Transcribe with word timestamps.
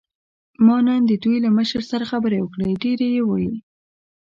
ما 0.65 0.77
نن 0.87 1.01
د 1.07 1.11
دوی 1.23 1.37
له 1.45 1.49
مشر 1.57 1.81
سره 1.91 2.03
خبرې 2.11 2.37
وکړې، 2.41 2.69
ډېرې 2.83 3.07
یې 3.15 3.23
وې. 3.29 3.49